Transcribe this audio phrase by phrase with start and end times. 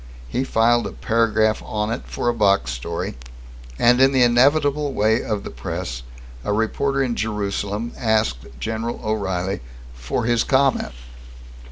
[0.27, 3.17] He filed a paragraph on it for a box story
[3.77, 6.01] and, in the inevitable way of the press,
[6.43, 9.61] a reporter in Jerusalem asked General O'Reilly
[9.93, 10.93] for his comment.